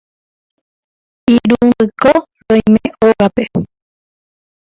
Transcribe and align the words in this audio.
Irundýko 1.33 2.13
roime 2.47 2.83
ógape. 3.07 3.45